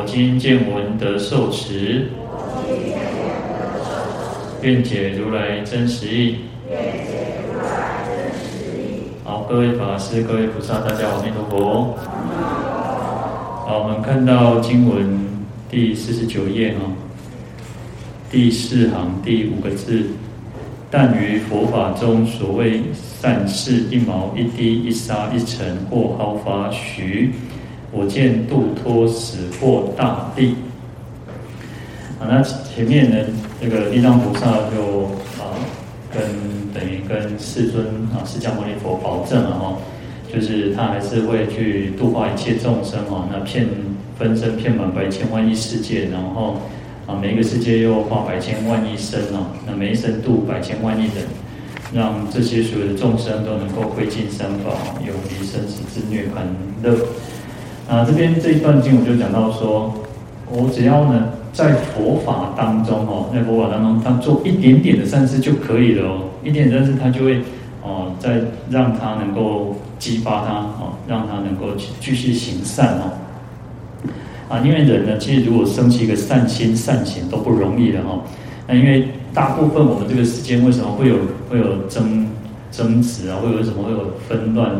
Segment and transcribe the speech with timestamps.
[0.00, 2.08] 我今见闻得受持。
[4.62, 6.36] 愿解如来真实义。
[9.22, 11.98] 好，各位法师、各位菩萨，大家好，阿弥陀佛。
[13.66, 15.20] 好，我们看到经文
[15.70, 16.90] 第四十九页哈，
[18.30, 20.06] 第四行第五个字：
[20.90, 22.80] 但于佛法中，所谓
[23.20, 27.34] 善事一毛一滴一沙一尘或毫发许，
[27.92, 30.56] 我见度脱死或大地。
[32.20, 33.16] 啊，那前面呢，
[33.60, 35.04] 这个地藏菩萨就
[35.42, 35.56] 啊，
[36.12, 36.22] 跟
[36.74, 39.78] 等于跟世尊啊，释迦牟尼佛保证了哈，
[40.30, 43.66] 就是他还是会去度化一切众生哈，那遍
[44.18, 46.60] 分身遍满百千万亿世界，然后
[47.06, 51.24] 啊，每一个世界又化百千万亿身啊，那每一生度百千万亿人，
[51.94, 56.44] 让这些所有的众生都能够归尽三宝，永离生死之涅槃
[56.84, 56.98] 乐。
[57.90, 59.92] 啊，这边这一段经我就讲到说，
[60.48, 61.28] 我只要呢。
[61.52, 67.40] 在佛法当中哦，在佛法当中，他做一点点的善事就可以了哦，一点点善事他就会
[67.82, 73.10] 哦，再让他能够激发他哦，让他能够继续行善哦。
[74.48, 78.20] 啊，因为人呢，其实如果生起一个善心善行都不容易的哈。
[78.68, 81.16] 那因为大部分我们这个世间为什么会有
[81.50, 82.28] 会有争
[82.70, 84.70] 争执啊，会有什么会有纷乱，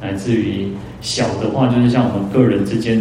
[0.00, 0.70] 乃至于
[1.04, 2.98] 小的话，就是像我们个人之间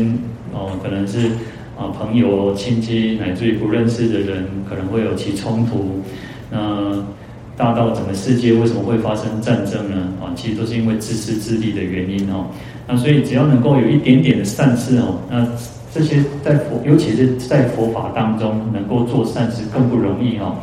[0.54, 1.32] 哦，可能是。
[1.76, 6.00] 啊，朋友、亲戚，乃至于不认识的人，可能会有其冲突。
[6.52, 7.04] 那
[7.58, 10.08] 大到整个世界为什么会发生战争呢？
[10.22, 12.46] 啊，其实都是因为自私自利的原因哦。
[12.88, 15.48] 那所以只要能够有一点点的善事哦，那
[15.92, 20.56] 这些在佛，尤其是在佛法当中，能够做善事更不容易哦。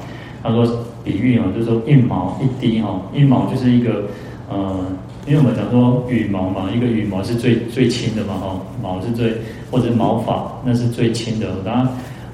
[0.45, 0.65] 他说
[1.03, 4.05] 比喻哦，就是说一毛一滴哈，一毛就是一个
[4.49, 4.79] 呃。
[5.26, 9.34] 因为我们讲说羽毛嘛，一个羽毛是最最轻的嘛，哈，毛是最
[9.70, 11.47] 或者毛发那是最轻的。
[11.64, 11.88] 当然，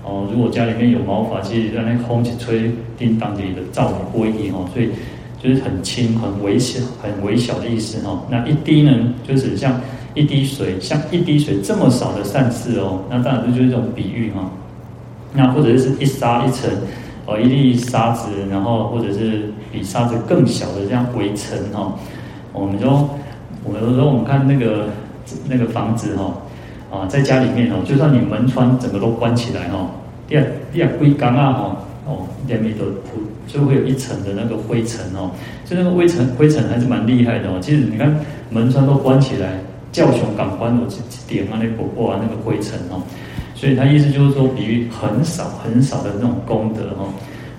[0.04, 4.88] 哦，如果家里面有毛发，其实让那空气吹，叮当的的噪的波音哈，所以
[5.42, 8.22] 就是很轻、很微小、很微小的意思哈。
[8.30, 9.78] 那一滴呢，就是像
[10.14, 14.48] 一滴水，像一滴水这么少的善事哦，那当然这就是一种比喻哈。
[15.34, 16.70] 那或者是一沙一尘，
[17.26, 21.92] 哦，一粒沙子，然后或者是比沙子更小的这样微尘哈。
[22.58, 23.08] 我们说，
[23.62, 24.86] 我们说，我们看那个
[25.46, 26.34] 那个房子哈，
[26.90, 29.90] 啊，在家里面哦，就算你门窗整个都关起来哈，
[30.26, 32.86] 第二第二灰缸啊哈，哦，里面都
[33.46, 35.30] 就会有一层的那个灰尘哦，
[35.66, 37.58] 就那个灰尘灰尘还是蛮厉害的哦。
[37.60, 38.14] 其实你看
[38.48, 39.50] 门窗都关起来，
[39.92, 40.86] 叫熊敢关我
[41.28, 43.02] 点啊那个破啊那个灰尘哦，
[43.54, 47.04] 所以他意思就是说，比喻很少很少的那种功德哈，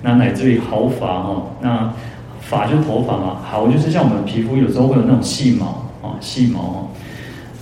[0.02, 1.94] 那乃至于毫发哈，那。
[2.48, 5.66] 发就是头发嘛，毫就是像我们皮肤有时候会有那种细毛
[6.00, 6.88] 啊，细毛，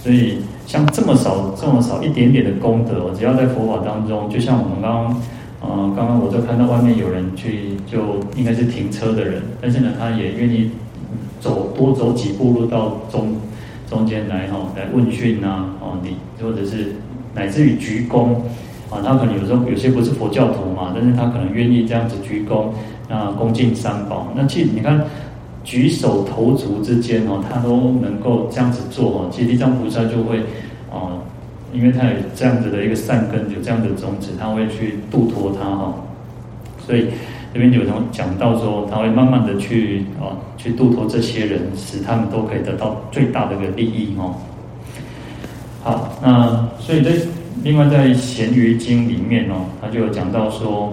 [0.01, 5.21] 所以像这么少这么少一点点的功德，只要在佛法当中，就像我们刚刚，
[5.61, 10.71] 呃，刚刚我就看到外面有人去，就应该是停车的人，但是呢，他也愿意
[11.41, 13.35] 走多走几步路到中
[13.91, 16.95] 中间来哈，来问讯呐，哦，你或者是
[17.35, 18.35] 乃至于鞠躬
[18.89, 22.67] 啊，他可能有时候有些不是佛教徒嘛，但是他可能愿意这样子鞠躬。
[23.09, 25.01] 那恭敬三宝，那其实你看，
[25.63, 29.31] 举手投足之间哦，他都能够这样子做哦。
[29.31, 30.41] 其实地藏菩萨就会
[30.91, 31.19] 哦，
[31.73, 35.95] 因为他有这样子的一个善根，有这样的种子，他会去度脱他哈。
[36.85, 37.07] 所以
[37.55, 44.35] 这边有人讲到说，他会慢慢的去哦，去度脱这些人，使他们都可以得到最大的一个利益哦。
[45.85, 47.13] 好，那所以在
[47.63, 50.93] 另外在咸鱼经里面哦，他就有讲到说。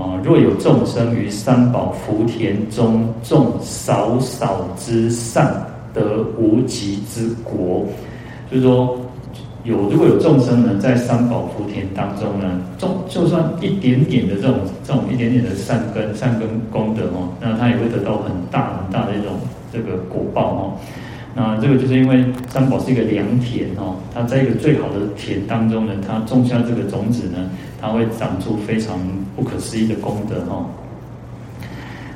[0.00, 5.52] 啊，若有众生于三宝福田中种少少之善，
[5.92, 7.84] 得无极之国。
[8.50, 8.98] 就是说，
[9.64, 19.32] 有如果有众生呢，在三宝福田当中呢，种就算一点点的这种这种一点点的善根善根功德哦，那他也会得到很大很大的一种
[19.72, 20.72] 这个果报哦。
[21.34, 27.48] 那这个就是因为三宝是一个良田哦，它在一个最好的田当中呢，它种下这个种子呢，
[27.80, 28.98] 它会长出非常
[29.36, 30.66] 不可思议的功德哈。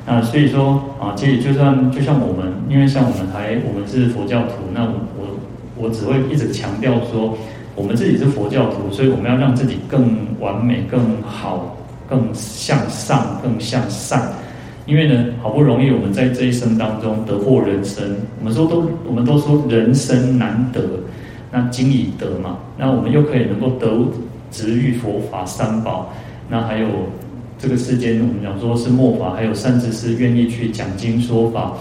[0.05, 7.37] 那所以说啊，其实就算就像我们，因为像我们还我们是佛教徒，那我我我只会一直强调说，
[7.73, 11.75] 我们自己是佛教徒，所以我们要让自己更完美、更好、
[12.07, 14.21] 更向上、更向善。
[14.85, 18.03] 因为呢，好不容易我们在这一生当中得获人生，
[18.39, 20.81] 我们说都我们都说人生难得，
[21.51, 23.89] 那今已得嘛，那我们又可以能够得
[24.51, 26.13] 值遇佛法三宝，
[26.49, 26.87] 那还有
[27.57, 31.73] 这个世间我们讲说是末法，还有善知识愿意去讲经说法，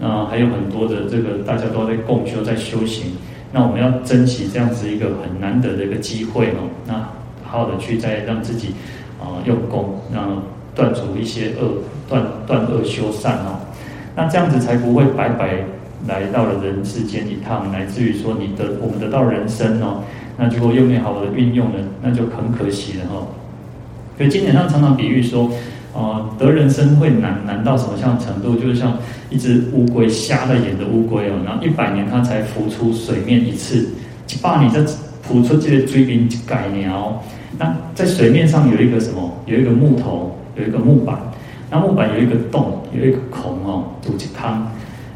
[0.00, 3.06] 那还有很多的这个大家都在共修在修行。
[3.50, 6.94] 那我们要珍惜这样子一个很难得的一个机会哦，那
[7.42, 8.68] 好好的去再让自己
[9.20, 10.42] 啊、呃、用功，让
[10.74, 13.60] 断除一些恶，断断恶修善哦，
[14.16, 15.64] 那这样子才不会白白
[16.06, 20.02] 来到了人世间一趟，乃至于说你得我们得到人生哦，
[20.36, 23.26] 那如果又没好好的运用了，那就很可惜了哈、哦。
[24.16, 25.50] 所以经典上常常比喻说。
[25.96, 28.56] 呃，得人身会难难到什么样程度？
[28.56, 28.98] 就是像
[29.30, 33.90] 一只乌龟，瞎了眼的乌龟哦，然后一百年它才浮出水面一次，
[34.28, 34.80] 一百年再
[35.22, 37.22] 浮出这个水面一改苗。
[37.56, 39.32] 那在水面上有一个什么？
[39.46, 41.18] 有一个木头，有一个木板。
[41.70, 44.70] 那木板有一个洞，有一个孔哦，堵起汤。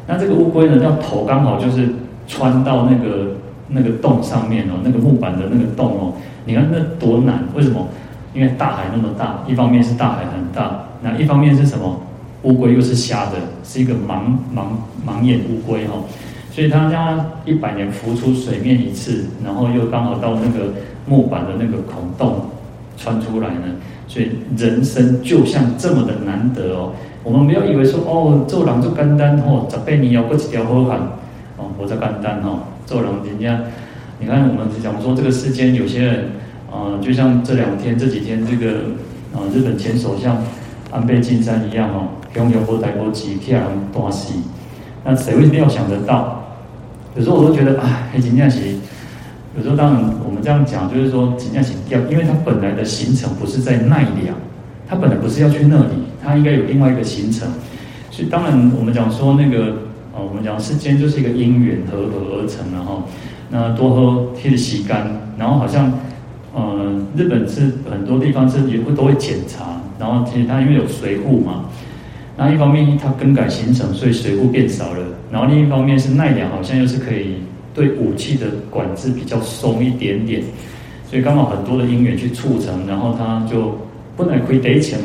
[0.07, 1.87] 那这个乌龟呢，要头刚好就是
[2.27, 3.35] 穿到那个
[3.69, 6.13] 那个洞上面哦，那个木板的那个洞哦。
[6.45, 7.43] 你看那多难？
[7.55, 7.87] 为什么？
[8.33, 12.01] 因为大海那么大，一方面是大海很大，那一方面是什么？
[12.43, 13.33] 乌龟又是瞎的，
[13.63, 14.21] 是一个盲
[14.55, 14.63] 盲
[15.05, 15.95] 盲眼乌龟哈，
[16.51, 20.71] 所以它家一百年浮出水面一次，然后又刚好到那个
[21.05, 22.49] 木板的那个孔洞
[22.95, 23.75] 穿出来呢，
[24.09, 26.91] 所以人生就像这么的难得哦。
[27.23, 30.99] 我们不要以为说哦，做人就简单哦，十八年要过一条好汉
[31.55, 33.61] 哦，活着简单哦，做人人家，
[34.19, 36.25] 你看我们讲说这个世间有些人。
[36.71, 38.81] 啊、就像这两天、这几天，这个
[39.33, 40.37] 啊、日本前首相
[40.91, 44.35] 安倍晋三一样哦，拥有波台波吉替人多西，
[45.03, 46.43] 那谁会料想得到？
[47.15, 48.79] 有时候我都觉得，哎，金正喜，
[49.57, 50.03] 有时候当然
[50.41, 54.35] 这样讲，就是说金正喜掉，因为他本来的行程不是在奈良，
[54.87, 55.93] 他本来不是要去那里，
[56.23, 57.47] 他应该有另外一个行程。
[58.11, 59.73] 所以当然我们讲说那个
[60.13, 63.03] 啊、我们讲世间就是一个因缘合合而成的哈。
[63.49, 65.07] 那多喝天的洗干，
[65.37, 65.91] 然后好像。
[66.51, 71.65] 呃，日本是很多地方是也会都会检查，然后其实它因为有随护嘛，
[72.35, 74.99] 那一方面它更改行程，所以随护变少了，
[75.31, 77.35] 然后另一方面是奈良好像又是可以
[77.73, 80.41] 对武器的管制比较松一点点，
[81.09, 83.77] 所以刚好很多的因缘去促成，然后他就
[84.15, 84.99] 不能亏得钱。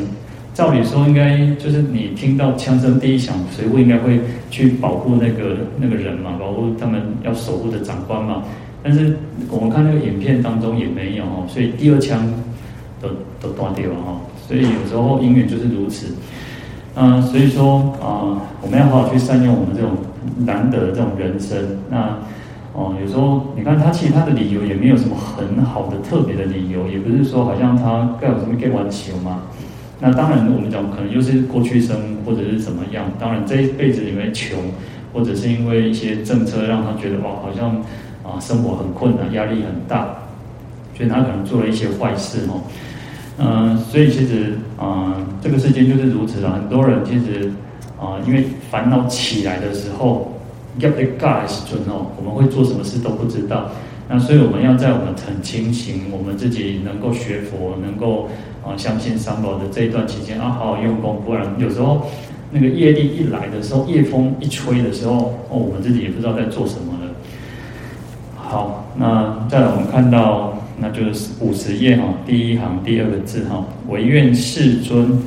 [0.53, 4.19] 照理说应该就是你听到枪声第一响，谁会应该会
[4.49, 8.41] 去保护那个那个人嘛，保护他们要守护的长官嘛。
[8.81, 9.17] 但是
[9.49, 12.25] 我们看那个影片当中也没有哦，所以第二枪
[13.01, 13.09] 都
[13.41, 14.21] 都断掉了哈。
[14.47, 16.07] 所以有时候因缘就是如此，
[16.95, 19.91] 嗯，所以说啊，我们要好好去善用我们这种
[20.37, 21.57] 难得的这种人生。
[21.89, 22.17] 那
[22.75, 29.43] 哦，有时候你看他其实他的理由也没有什么很好的特别的理由，也不是说好像他该有什么该完球嘛。
[29.99, 31.95] 那当然我们讲可能又是过去生
[32.25, 34.59] 或者是怎么样，当然这一辈子因为穷，
[35.13, 37.81] 或者是因为一些政策让他觉得哇好像。
[38.27, 40.07] 啊，生活很困难，压力很大，
[40.97, 42.59] 所以他可能做了一些坏事哦。
[43.37, 46.53] 嗯、所以其实啊、这个世界就是如此啊。
[46.59, 47.51] 很多人其实
[48.01, 50.33] 啊、因为烦恼起来的时候，
[50.79, 53.71] 要被盖是准哦，我们会做什么事都不知道。
[54.07, 58.29] 那所以我们要在我们很清醒，我们自己能够学佛，能够
[58.63, 62.05] 啊相信三宝的这一段期间啊，好好用功，不然有时候
[62.51, 67.11] 那个业力一来的时候，夜风一吹的时候，哦，我们自己也不知道在做什么了。
[68.35, 75.19] 好，那再来我们看到，那就是五十页哈，第一行第二个字哈，惟愿世尊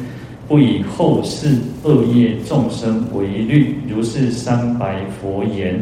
[0.49, 5.79] 不以后世恶业众生为虑，如是三白佛言：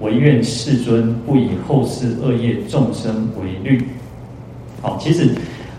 [0.00, 3.84] 惟愿世尊不以后世恶业众生为虑。
[4.80, 5.30] 好，其实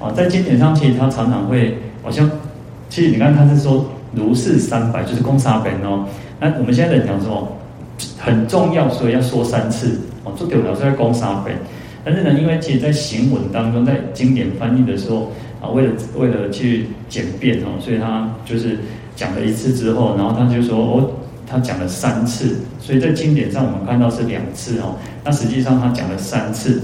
[0.01, 2.29] 啊，在经典上其实他常常会好像，
[2.89, 6.05] 其实你看他是说如是三白，就是讲三遍哦。
[6.37, 7.47] 那我们现在在讲什么？
[8.17, 9.97] 很重要，所以要说三次。
[10.25, 11.55] 哦，做对了，是在讲三遍。
[12.03, 15.31] 但是呢，因为其实，在行文当中，在经典翻译的时候
[15.61, 18.77] 啊，为了为了去简便哦，所以他就是
[19.15, 21.11] 讲了一次之后，然后他就说哦，
[21.47, 22.57] 他讲了三次。
[22.79, 26.81] 所以在经典上我们看到是两次哦，那实际上他讲了三次，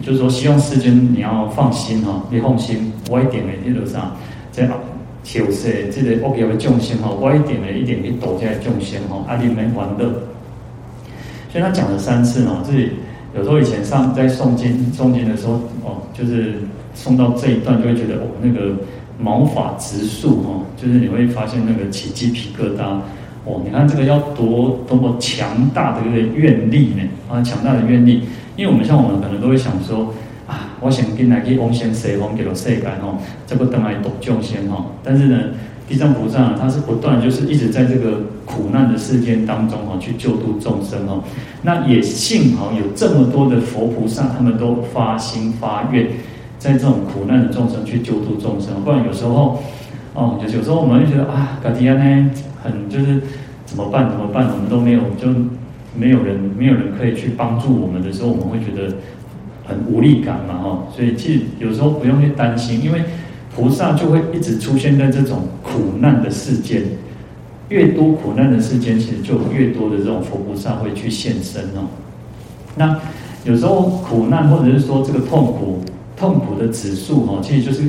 [0.00, 4.16] 就是说希望世尊你要放心哈，你放心，我一点的一路上
[4.52, 4.68] 在
[5.24, 10.12] 求说这个恶业的众生哈，我一点的一点去度这些众生哈，阿弥们欢乐。
[11.50, 12.90] 所以他讲了三次哦，自己
[13.36, 15.54] 有时候以前上在诵经诵经的时候
[15.84, 16.54] 哦，就是
[16.94, 18.74] 送到这一段就会觉得哦，那个
[19.18, 22.82] 毛发直竖哦，就是你会发现那个起鸡皮疙瘩
[23.44, 23.60] 哦。
[23.64, 27.02] 你看这个要多多么强大的一个愿力呢？
[27.30, 28.22] 啊，强大的愿力，
[28.56, 30.12] 因为我们像我们可能都会想说
[30.46, 34.86] 啊我想跟来去往生西方极乐世界哦，这个等来度众生哦。
[35.02, 35.38] 但是呢，
[35.88, 41.22] 地藏菩萨他是不断就是一直在这个苦难的世间当中哦，去救度众生哦。
[41.62, 46.08] 那也幸好有这么多的佛菩萨，他们都发心发愿，
[46.62, 48.82] 在这种苦难的众生去救度众生。
[48.84, 49.62] 不然有时候
[50.14, 52.30] 哦，有有时候我们会觉得啊，嘎迪亚呢，
[52.62, 53.20] 很就是
[53.66, 55.28] 怎么办怎么办，我们都没有就。
[55.94, 58.96] 没有人，没有人可以去帮助我们的时候，我们会觉得
[59.62, 60.84] 很无力感嘛，哈。
[60.90, 63.02] 所以其实有时候不用去担心，因为
[63.54, 66.82] 菩萨就会一直出现在这种苦难的世间。
[67.68, 71.84] 越多苦难的世间，其实就越多的这种佛菩萨会去现身哦。
[72.76, 72.98] 那
[73.44, 75.82] 有时候苦难或者是说这个痛苦，
[76.16, 77.84] 痛苦的指数哈，其实就是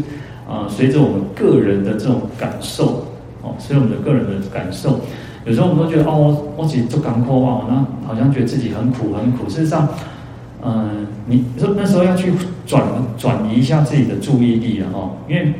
[0.47, 3.05] 啊，随着我们个人的这种感受
[3.41, 4.99] 哦，随着我们的个人的感受。
[5.45, 9.49] 有时候我们都觉得哦，我我自己做艰苦啊，那好像觉得自己很苦很苦。
[9.49, 9.87] 事实上，
[10.63, 12.31] 嗯、你说那时候要去
[12.65, 12.81] 转
[13.17, 15.53] 转移一下自己的注意力了哈，因为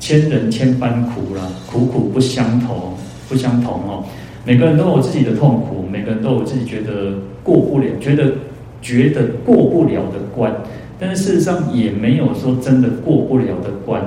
[0.00, 2.94] 千人千般苦啦，苦苦不相同，
[3.28, 4.04] 不相同哦。
[4.44, 7.12] 每个人都有自己的痛苦，每个人都有自己觉得
[7.44, 8.32] 过不了，觉得
[8.82, 10.52] 觉得过不了的关。
[10.98, 14.02] 但是事实上也没有说真的过不了的关。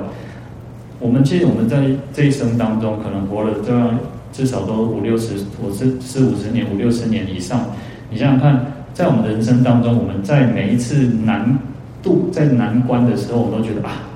[0.98, 3.98] 我们其实我们在这一生当中，可能活了这样。
[4.32, 7.66] 至少都五六十，我是四五十年、五六十年以上。
[8.08, 11.58] 你想想看，在我们的人生当中，我们在每一次难
[12.02, 14.08] 度、在难关的时候，我们都觉得啊，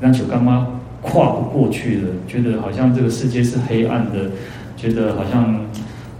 [0.00, 0.68] 那就干嘛
[1.02, 2.08] 跨不过去了？
[2.26, 4.30] 觉得好像这个世界是黑暗的，
[4.74, 5.54] 觉得好像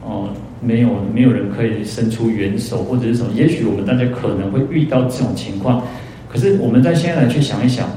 [0.04, 0.28] 哦、
[0.62, 3.32] 没有没有人可以伸出援手，或者是什么？
[3.34, 5.82] 也许我们大家可能会遇到这种情况。
[6.28, 7.88] 可是我们在现在来去想一想，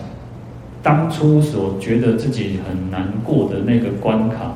[0.83, 4.53] 当初所觉得自己很难过的那个关卡。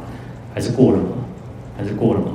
[0.52, 1.10] 还是过了吗？
[1.78, 2.28] 还是过了吗？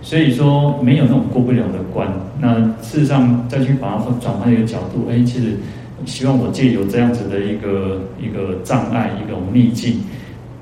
[0.00, 2.10] 所以说没有那种过不了的关。
[2.40, 5.52] 那事实上再去把它转换一个角度，哎，其实
[6.06, 10.00] 希望我借由这样子的一个一个障碍、一种逆境，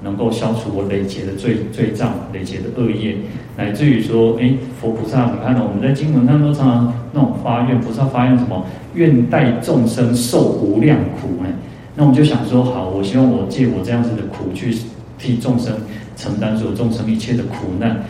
[0.03, 3.17] 能够消除我累劫的罪罪障、累劫的恶业，
[3.57, 8.65] 乃至于说，哎，佛菩萨，你看到我们在经文当中常常那种发愿，菩萨发愿什么？
[8.95, 11.43] 愿代众生受无量苦。
[11.45, 11.51] 哎，
[11.95, 14.75] 那我们就想说，好，我希望我借我这样子的苦去
[15.19, 15.75] 替众生。
[16.17, 18.03] 承担所有众生一切的苦难，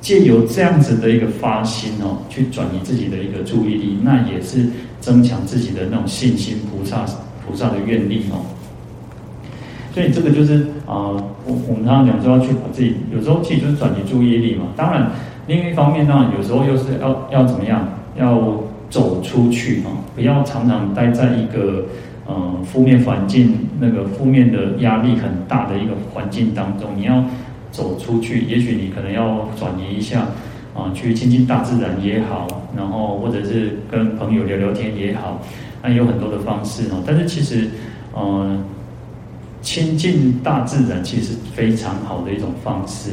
[0.00, 4.68] 借由这样子的一个发心哦，去转移自己的一个注意力，那也是
[5.00, 7.04] 增强自己的那种信心，菩萨
[7.44, 8.46] 菩萨的愿力哦。
[9.96, 14.66] 所以这个就是啊，我、我们常常讲说要去把自己，有时候其实就是转移注意力嘛。
[14.76, 15.10] 当然，
[15.46, 17.88] 另一方面呢，有时候又是要要怎么样，
[18.18, 18.60] 要
[18.90, 21.82] 走出去啊，不要常常待在一个。
[22.28, 27.24] 嗯，负面环境，那个负面的压力很大的一个环境当中，你要
[27.70, 30.26] 走出去，也许你可能要转移一下，
[30.74, 35.40] 啊，去亲近大自然也好，然后或者是跟朋友聊聊天也好，
[35.80, 37.00] 那有很多的方式哦。
[37.06, 37.68] 但是其实，
[38.18, 38.58] 嗯，
[39.66, 43.10] 亲近大自然其实是非常好的一种方式，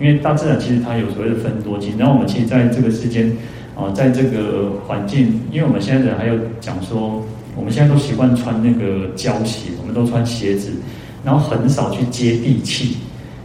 [0.00, 3.36] 因为大自然其实它有所谓的分多金，然后我们其实在这个世间，
[3.74, 7.26] 啊，在这个环境，因为我们现在人还有讲说。
[7.56, 10.70] 我们现在都习惯穿那个胶鞋，我们都穿鞋子，
[11.24, 12.98] 然后很少去接地气，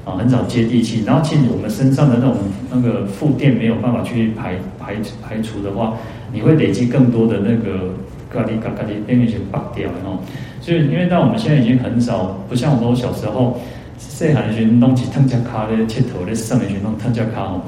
[0.05, 1.03] 啊，很少接地气。
[1.03, 2.37] 然后其实我们身上的那种
[2.71, 5.97] 那个负电没有办法去排排排除的话，
[6.31, 7.95] 你会累积更多的那个
[8.29, 10.19] 咖喱咖咖喱电源线拔掉，然后
[10.65, 13.59] 所以因为到我们现在已经很少，不像我们小时候，
[13.99, 17.61] 细汉的时候弄起烫加卡的铁头的上面去弄烫加卡哦，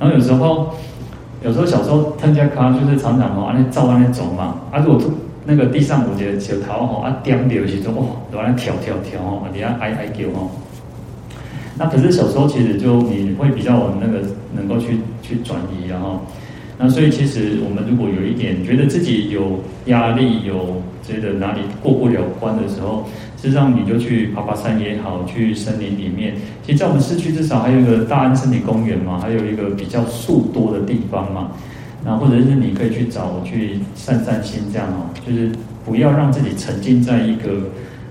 [0.00, 0.70] 然后有时候
[1.44, 5.02] 有时候小时候烫加卡就是常常哦，按那照按那走嘛，啊如果
[5.44, 10.50] 那个地上有一个石头吼，啊点掉时候哇，都在跳跳跳吼，底下哀哀叫吼。
[11.76, 16.20] 那可是小时候其实就你会比较那个能够去去转移然后，
[16.78, 23.04] 那所以其实我们如果有一点觉得自己有压力，有觉得哪里过不了关的时候，
[23.36, 26.34] 实际上你就去爬爬山也好，去森林里面。
[26.64, 31.50] 其实，在我们市区至少还有一个大安森林公园嘛，还有一个比较树多的地方嘛。
[32.04, 35.50] 那或者是你可以去找去散散心，这样哦，就是
[35.84, 37.50] 不要让自己沉浸在一个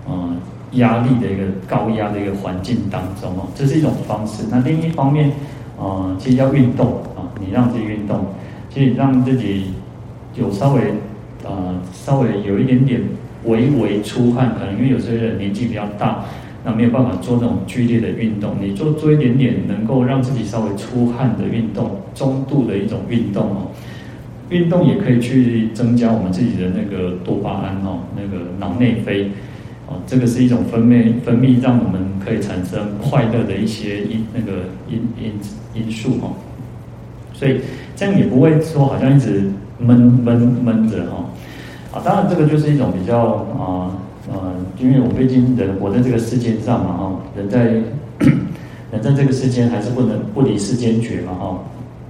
[0.05, 0.35] 呃
[0.73, 4.43] 压力的一个高压的一个环境当中哦，这是一种方式。
[4.51, 5.31] 那另一方面，
[5.77, 8.25] 呃，其实要运动啊，你让自己运动，
[8.77, 9.71] 可以让自己
[10.35, 10.81] 有稍微
[11.43, 13.01] 呃稍微有一点点
[13.45, 16.23] 微微出汗，可能因为有些人年纪比较大。
[16.63, 23.71] 那没有办法做那种剧烈的运动，你做做一点点能够让自己稍微出汗的运动，中度的一种运动哦。
[24.49, 29.31] 运动也可以去增加我们自己的那个多巴胺哦，那个脑内啡
[29.87, 35.31] 哦，这个是一种分泌分泌，让我们可以产生快乐的一些因那个因因
[35.73, 36.35] 因素哦。
[37.33, 37.61] 所以
[37.97, 41.25] 这样也不会说好像一直闷闷闷着哈。
[41.91, 43.17] 啊，当然这个就是一种比较
[43.59, 43.91] 啊
[44.31, 47.81] 呃，因为我毕竟人活在这个世间上嘛哈，人在
[48.91, 51.59] 人在这个世间还是不能不离世间觉嘛哈，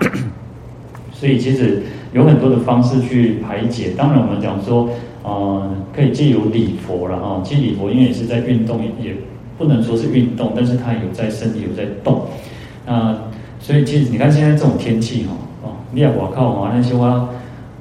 [1.14, 3.92] 所以其实有很多的方式去排解。
[3.96, 4.90] 当然我们讲说，
[5.24, 9.16] 呃，可以借由礼佛了哈，借礼佛因为也是在运动，也
[9.58, 12.24] 不能说是运动，但是它有在身体有在动。
[12.86, 13.16] 那
[13.60, 15.47] 所以其实你看现在这种天气哈，哦，
[15.92, 17.30] 你也外口哈那些话。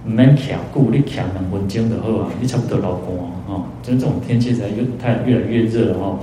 [0.08, 2.28] 唔免徛久，你徛两分钟就好啊！
[2.40, 3.66] 你差不多流汗啊！
[3.82, 6.18] 就是这种天气才越太越来越热了哈！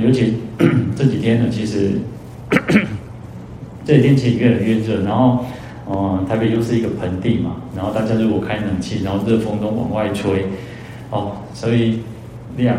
[0.00, 0.38] 尤其
[0.96, 1.92] 这几天呢，其实
[3.86, 5.44] 这几天其实越来越热，然后，
[5.88, 10.46] 嗯，台北又是一个盆地嘛，然后大家如果开冷气，然后热风都往外吹，
[11.10, 12.00] 哦，所以
[12.56, 12.74] 你也要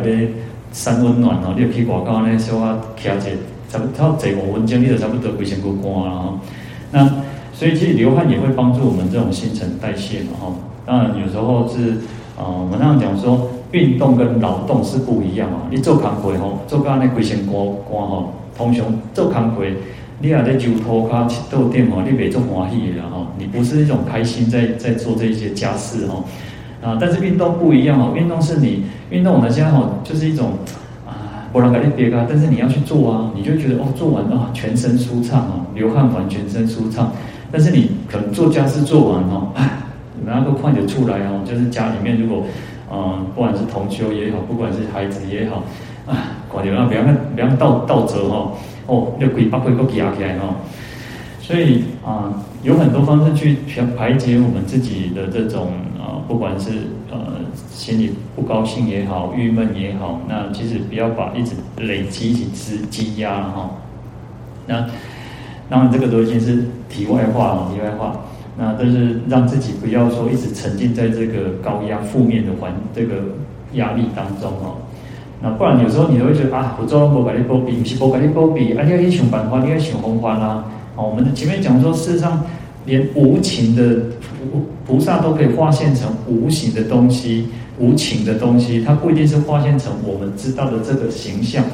[0.73, 3.37] 三温暖哦，你去外口呢，小可徛一
[3.69, 6.39] 差不多坐五分钟，你就差不多规身躯干了哈。
[6.91, 7.09] 那
[7.53, 10.53] 所以其实流汗也会帮助我们这种新陈代谢嘛，哈。
[10.85, 11.97] 当然有时候是，
[12.37, 15.63] 呃，我们那样讲说，运动跟劳动是不一样啊。
[15.71, 19.63] 你做工课吼，做到那规身干干吼，通常做工课，
[20.19, 23.27] 你也在就拖卡、吃豆店吼，你别做欢喜的哈。
[23.37, 26.23] 你不是一种开心在在做这些家事哈。
[26.81, 30.51] 啊，但是运动不一样哦，运动是你运动，我们现在吼就是一种
[31.07, 37.13] 啊，不能给你别啊，但是你要去做啊，你就觉得哦，做完啊，全身舒畅啊，流汗完全身舒畅。
[37.55, 39.53] 但是你可能做家事做完哦，
[40.25, 42.43] 然后都快点出来哦，就是家里面如果，
[42.91, 45.63] 嗯，不管是同修也好，不管是孩子也好，
[46.07, 48.51] 啊，管点啊，不要看，不要倒倒折哈，
[48.87, 50.55] 哦，要鬼把鬼都压起来哈。
[51.41, 52.33] 所以啊，
[52.63, 56.71] 有很多方式去排排解我们自己的这种啊，不管是
[57.11, 57.37] 呃
[57.69, 63.69] 心里不高兴也好，郁闷也好，那其实不要把一直累积一直积压哈，
[64.65, 64.87] 那。
[65.73, 67.71] 当然，这个都已经是题外话了。
[67.73, 68.15] 题外话，
[68.59, 73.15] 那但是让自己不要说一直沉浸在这个高压、负面的环这个
[73.73, 74.77] 压力当中哦。
[75.41, 80.63] 那不然有时候你都会觉得啊，我做我把你波比，不是波把你波比，啊，你要去想办法，你要想方法啦。
[80.95, 82.43] 哦，我们前面讲说，事实上
[82.85, 83.97] 连无情的
[84.85, 87.47] 菩萨都可以化现成无形的东西、
[87.79, 91.65] 无情的东西，它不一定是化现成我们知道的这个形象，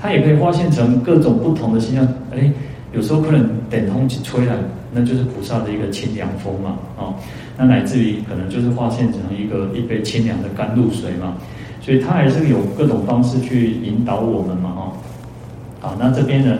[0.00, 2.08] 它也可以化现成各种不同的形象。
[2.34, 2.50] 哎。
[2.94, 4.54] 有时候可能等风一吹来，
[4.92, 7.14] 那就是菩萨的一个清凉风嘛，哦，
[7.58, 11.34] 那乃至于可能就是化现成一个一杯清凉的甘露水嘛，
[11.80, 14.92] 所以他还是有各种方式去引导我们嘛，哦，
[15.80, 16.58] 好，那这边呢，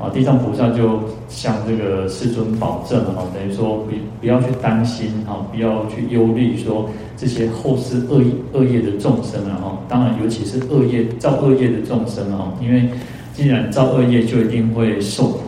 [0.00, 12.90] 啊，地藏菩萨就向这个世尊保证，哦，等于说不不要去担心，哈，不要去忧虑说这些后世恶业恶业的众生啊，哈，当然尤其是恶业造恶业的众生啊，因为。
[13.36, 15.45] 既然造恶业，就一定会受苦，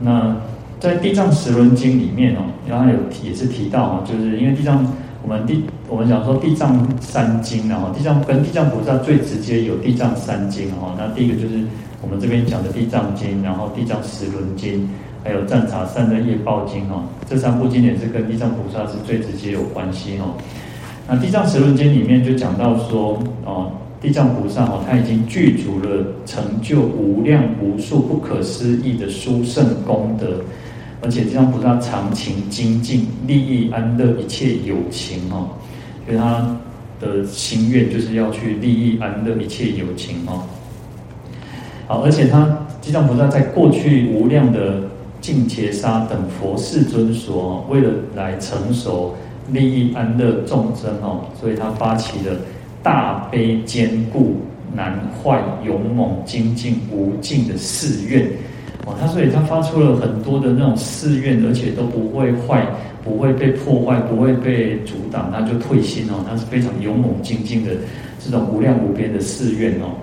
[0.00, 0.36] 那
[0.80, 4.84] 在《地藏十轮经》里面哦，然后有也是提到哈，就是因为地藏，
[5.22, 10.94] 我们地我们讲说地藏三经，然后地藏跟地藏菩萨最直接有地藏三经哈。
[10.98, 11.64] 那第一个就是
[12.02, 14.88] 我们这边讲的地藏经，然后地藏十轮经，
[15.22, 17.02] 还有战茶三德业报经哈。
[17.26, 20.26] 这三部经典是跟地藏菩萨是最直接有关系哈。
[21.08, 23.70] 那地藏十轮经里面就讲到说哦。
[24.04, 30.42] 地藏菩萨哦，他已经具足了成就无量无数不可思议的殊胜功德，
[31.00, 35.48] 而且地藏菩萨常情精进，利益安乐一切有情哦，
[36.04, 36.54] 所以他
[37.00, 40.42] 的心愿就是要去利益安乐一切有情哦。
[41.86, 44.82] 好，而且他地藏菩萨在过去无量的
[45.22, 49.14] 净劫沙等佛世尊所，为了来成熟
[49.50, 52.36] 利益安乐众生哦，所以他发起了。
[52.84, 54.36] 大悲坚固
[54.76, 58.22] 难坏勇猛精进无尽的誓愿
[58.84, 62.66] 哦，他所以他发出了很多的那种誓愿，而且都不会坏，
[63.02, 67.70] 不会被破坏，不会被阻挡，他就退心哦，他是非常勇猛精进的
[68.22, 69.96] 这种无量无边的誓愿哦。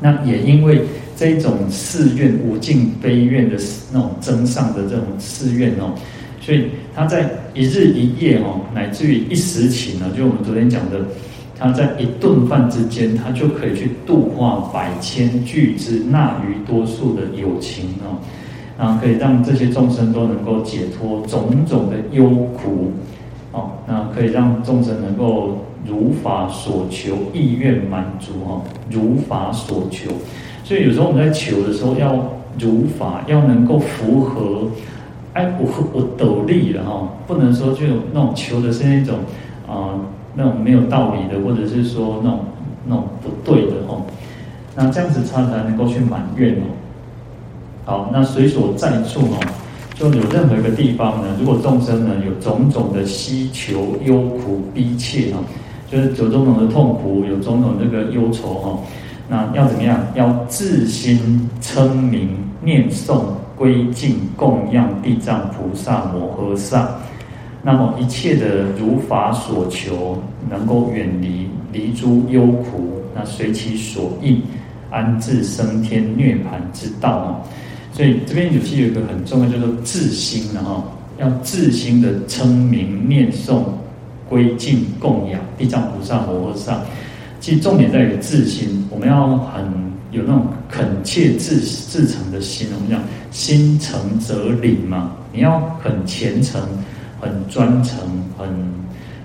[0.00, 0.80] 那也因为
[1.16, 3.56] 这种誓愿无尽悲愿的
[3.92, 5.92] 那种增上的这种誓愿哦，
[6.40, 11.00] 所以他在一日一夜哦，乃至于一时顷呢，就我们昨天讲的。
[11.60, 18.14] 他在一顿饭之间，他就可以去度化百千俱胝那于多数的友情哦，
[18.78, 22.92] 然后可以让这些众生都能够解脱种种的忧苦
[23.50, 30.12] 哦，那可以让众生能够如法所求，意愿满足哦，如法所求。
[30.62, 32.14] 所以有时候我们在求的时候，要
[32.56, 34.68] 如法，要能够符合，
[35.32, 39.16] 哎，我我斗笠了哈，不能说就那种求的是那种。
[40.38, 42.38] 那种没有道理的，或者是说那种
[42.86, 44.02] 那种不对的哦，
[44.76, 46.62] 那这样子他才能够去满愿哦。
[47.84, 49.40] 好，那随所在处哦，
[49.96, 55.40] 就有任何一个地方呢，如果众生呢有种种的希求、忧苦、逼切哈，
[55.90, 58.78] 就是有种种的痛苦，有种种这个忧愁哈，
[59.28, 59.98] 那要怎么样？
[60.14, 62.28] 要自心称名
[62.62, 63.22] 念诵
[63.56, 66.90] 归敬供养地藏菩萨摩诃萨，
[67.62, 70.16] 那么一切的如法所求，
[70.48, 74.40] 能够远离离诸忧苦，那随其所应，
[74.90, 77.40] 安置生天涅槃之道啊。
[77.92, 80.84] 所以这边有些有一个很重要，叫做自心的哈，
[81.18, 83.64] 要自心的称名念诵、
[84.28, 86.80] 归敬供养地藏菩萨摩诃萨。
[87.40, 89.64] 其实重点在于自心，我们要很
[90.12, 92.68] 有那种恳切至至诚的心。
[92.74, 96.60] 我们讲心诚则灵嘛，你要很虔诚、
[97.20, 97.98] 很专诚、
[98.36, 98.48] 很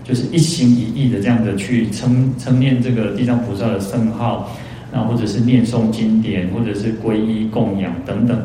[0.03, 4.49] 就是一心一意的这样的去称称念这个地藏菩萨的圣号。
[4.95, 8.39] 那或者是念诵经典，或者是皈依供养等等，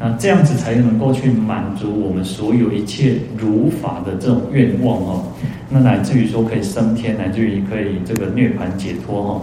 [0.00, 5.22] 那这样子才能够去满足我们所有一切如法的这种愿望哦。
[5.70, 9.42] 那乃至于说可以升天，乃至于可以这个涅槃解脱哦。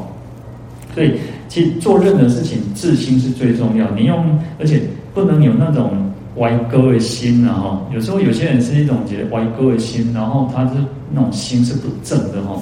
[0.94, 1.14] 所以
[1.48, 3.90] 其实做任何事情，自心是最重要。
[3.92, 4.82] 你用，而且
[5.14, 7.82] 不能有那种歪歌的心啊哈。
[7.94, 10.74] 有时候有些人是一种觉得歪歌的心，然后他是
[11.12, 12.62] 那种心是不正的哈。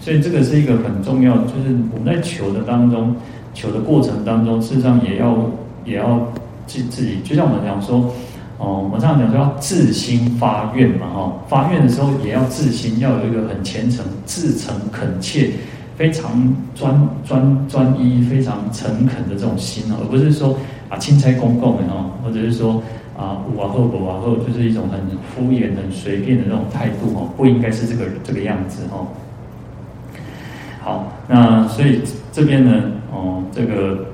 [0.00, 3.14] 所以这个是一个很重要，就是我们在求的当中，
[3.54, 5.36] 求的过程当中，事实上也要
[5.84, 6.24] 也要
[6.66, 8.14] 自自己，就像我们讲说，
[8.58, 15.50] 哦，我们常常讲说要自心发愿嘛，哈，发愿的时候也要自心，要有一个很虔诚、至诚恳切、
[15.96, 20.56] 非常专专专一、非常诚恳的这种心哦，而不是说
[20.88, 22.80] 啊钦差公公的哦，或者是说
[23.16, 25.00] 啊有啊好无啊好，就是一种很
[25.34, 29.06] 敷衍、很随便的那种态度哦，不应该是这个这个样子哦。
[30.82, 32.00] 好，那所以
[32.30, 34.06] 这边呢，哦，这个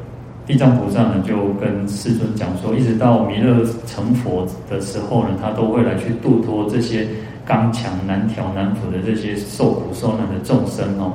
[0.46, 7.06] 地藏菩萨呢，就跟世尊讲说，一直到弥勒成佛的时候呢，他都会来去度脱这些
[7.44, 11.12] 刚强难调难服的这些受苦受难的众生哦。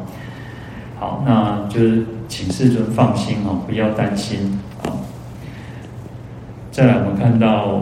[1.00, 4.60] 好，那就是请世尊放心哦，不要担心。
[6.77, 7.81] 再来我们看到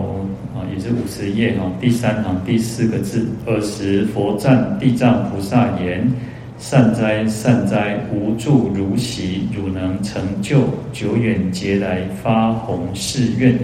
[0.56, 6.10] 啊，也是五十页哈，第三行第四个字，尔时佛赞地藏菩萨言。
[6.58, 10.62] 善哉善哉，无住如昔，汝能成就
[10.94, 13.60] 久远劫来发弘誓愿，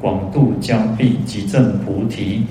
[0.00, 2.44] 广度将毕，即证菩提。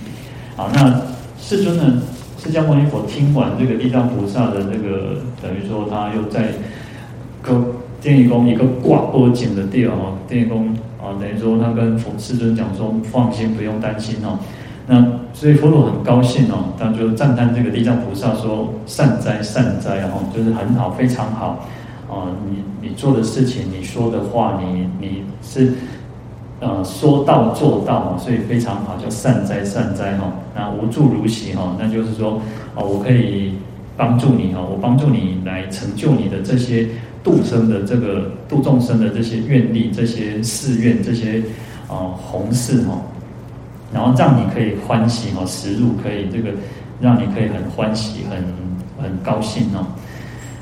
[0.58, 1.02] 好，那
[1.40, 2.02] 世尊呢？
[2.44, 6.50] 释迦牟尼佛听完这个地藏菩萨的这个，等于说他又在
[7.42, 10.68] 个电影宫一个挂波锦的地方哦，电影宫
[11.02, 14.38] 啊，等于说他跟佛世尊讲说，放心，不用担心哦。
[14.90, 21.66] 那所以佛陀很高兴哦，他就赞叹这个地藏菩萨说：“善哉善哉哦，就是很好，非常好
[22.10, 22.32] 啊！
[22.50, 25.74] 你你做的事情，你说的话，你你是
[26.62, 30.32] 呃说到做到哦，所以非常好，叫善哉善哉哈。
[30.56, 32.42] 那无助如洗哈，那就是说
[32.74, 33.56] 哦，我可以
[33.98, 36.88] 帮助你哈，我帮助你来成就你的这些
[37.28, 41.44] 度生的这个度众生的这些愿力、这些誓愿、这些
[41.90, 43.02] 啊弘誓哈。”
[43.94, 46.52] 然后让你可以欢喜哦，时入可以这个，
[47.02, 48.38] 让你可以很欢喜、很
[49.02, 49.88] 很高兴哦。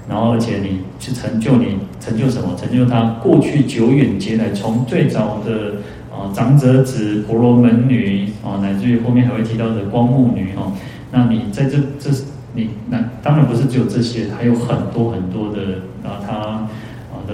[0.08, 2.56] 然后而且你去成就你成就什么？
[2.56, 5.73] 成就他过去久远劫来，从最早的
[6.12, 10.71] 啊长者子、婆罗门女啊，乃至于后面还会提到的光目女哦。
[11.12, 12.12] 那你在这这
[12.54, 16.44] 你那当然不是只有这些，还有很多很多的啊，他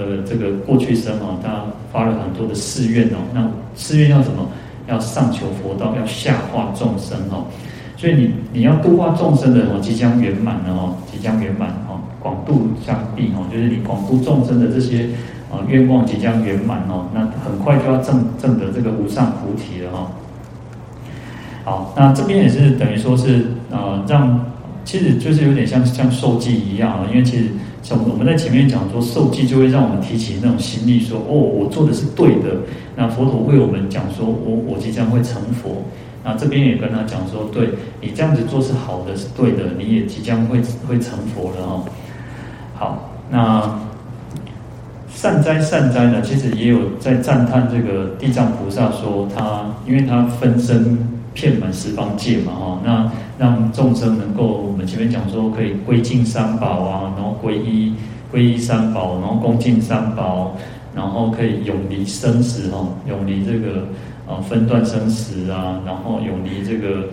[0.02, 3.18] 呃这个过去生啊，他发了很多的誓愿哦。
[3.32, 4.48] 那誓愿要什么？
[4.88, 7.46] 要上求佛道，要下化众生哦，
[7.96, 15.08] 所以你你要度化众生的哦，即将圆满了哦，即将圆满哦，广度将毕哦，就是你广度众生的这些
[15.52, 20.10] 啊愿望即将圆满哦，那很快就要证证得这个无上菩提了哈。
[21.64, 24.44] 好，那这边也是等于说是呃让，
[24.84, 27.44] 其实就是有点像像受记一样啊，因为其实。
[27.82, 32.56] 像我们在前面讲说受记，就会让我们提起那种心力，说哦，我做的是对的。
[32.94, 35.82] 那佛陀为我们讲说，我我即将会成佛。
[36.24, 41.84] 那这边也跟他讲说，对你这样子做是好的，是对的，你也即将会会成佛了哦。
[42.74, 43.80] 好，那
[45.12, 50.96] 善哉善哉呢，其实也有在赞叹这个地藏菩萨说他，因为他分身。
[51.34, 57.94] 遍满十方界嘛，哈，那让众生能够，我们前面讲说可以归敬三宝啊，然后皈依
[58.32, 60.56] 皈依三宝，然后恭敬三宝，
[60.94, 63.86] 然后可以永离生死哈，永离这个
[64.28, 67.08] 啊分段生死啊，然后永离这个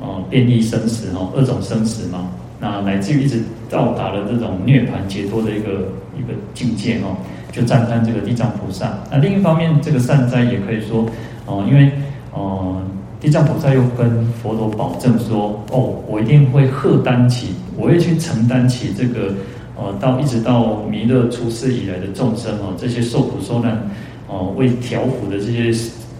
[0.00, 2.28] 呃变异生死哈，二种生死嘛，
[2.58, 5.70] 那乃至于一直到达了这种涅槃解脱的一个
[6.18, 7.16] 一个境界哦，
[7.52, 8.98] 就赞叹这个地藏菩萨。
[9.10, 11.06] 那另一方面，这个善哉也可以说
[11.46, 11.92] 哦，因为
[12.32, 12.82] 哦。
[13.20, 19.34] 地藏菩萨又跟佛陀保证说：“哦，我一定会荷担起，我会去承担起这个，
[19.76, 23.78] 呃，到一直到弥勒出世以来的众生哦，这些受苦受难
[24.26, 25.70] 哦，为调伏的这些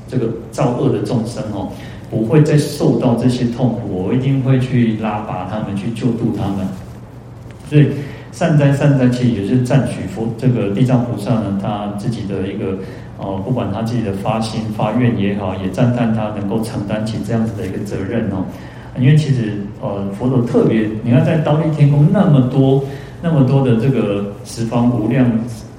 [0.09, 1.73] 这个造恶的众生哦，
[2.11, 6.69] 不会再受到这些痛苦，我一定会去拉拔他们，去救度他们。
[7.71, 7.87] 所以
[8.31, 12.77] 善哉善哉，其实也是赞许佛这个地藏菩萨呢，他自己的一个。”
[13.21, 18.45] 哦，不管他自己的发心发愿也好，也赞叹他能够承担起这样子的一个责任哦。
[18.99, 22.83] 因为其实呃，佛陀特别，你看在忉利天宫那么多
[23.23, 25.31] 那么多的这个十方无量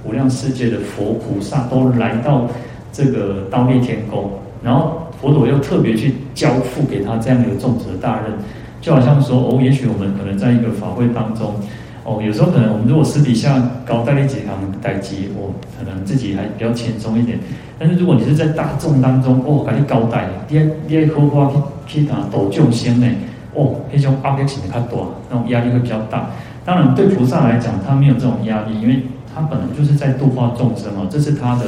[0.05, 2.47] 无量世界的佛菩萨都来到
[2.93, 4.31] 这个忉利天宫，
[4.63, 8.31] 然后佛陀又特别去交付给他这样一个重责大任，
[8.79, 11.55] 就好像说哦，也许我们可能在一个法会当中。
[12.03, 17.37] 哦，有时候可能我们如果私底下搞代理几行代机，我可能自己还比较轻松一点。
[17.77, 23.07] 但是如果你是在大众当中，哦，给你交代，你你要好好去去打度众生呢，
[23.53, 24.97] 哦，那种压力性较大，
[25.29, 26.31] 那种压力会比较大。
[26.65, 29.03] 当然对菩萨来讲，他没有这种压力，因为
[29.35, 31.65] 他本来就是在度化众生哦，这是他的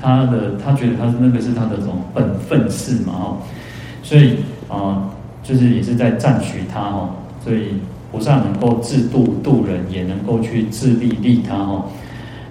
[0.00, 3.36] 他的他觉得他那个是他的这种本分事嘛哦，
[4.04, 4.36] 所以
[4.68, 5.10] 啊、呃，
[5.42, 7.10] 就是也是在赞许他哦，
[7.44, 7.80] 所以。
[8.14, 11.86] 菩萨能够自度度人，也能够去自利利他哦。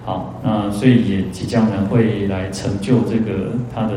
[0.03, 3.93] 好，那所以也即将呢会来成就这个他的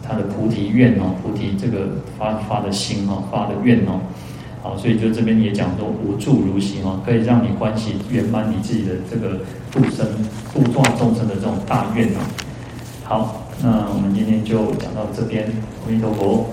[0.00, 3.98] 他的菩提愿哦，菩提这个发发的心哦，发的愿哦。
[4.62, 9.40] 好，所以就这边也讲说无住如行哦，可以让你欢喜圆满你自己的这个
[9.72, 10.06] 度生
[10.54, 12.20] 度化众生的这种大愿哦。
[13.02, 15.48] 好，那我们今天就讲到这边，
[15.84, 16.46] 阿弥陀佛。